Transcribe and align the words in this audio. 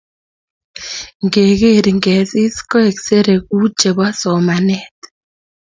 ngegeer 1.25 1.85
ngegeesis 1.97 2.55
koek 2.71 2.97
sere 3.05 3.35
ku 3.47 3.57
chebo 3.79 4.05
somanet 4.19 4.97